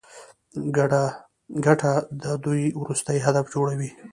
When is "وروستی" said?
2.81-3.17